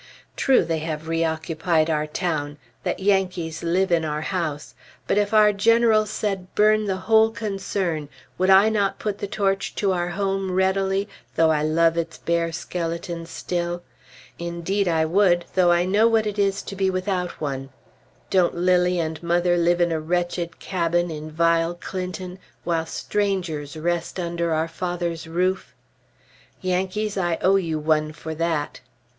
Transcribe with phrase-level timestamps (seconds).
[0.35, 4.73] True they have reoccupied our town; that Yankees live in our house;
[5.05, 8.09] but if our generals said burn the whole concern,
[8.39, 12.51] would I not put the torch to our home readily, though I love its bare
[12.51, 13.83] skeleton still?
[14.39, 17.69] Indeed I would, though I know what it is to be without one.
[18.31, 24.19] Don't Lilly and mother live in a wretched cabin in vile Clinton while strangers rest
[24.19, 25.75] under our father's roof?
[26.59, 28.81] Yankees, I owe you one for that!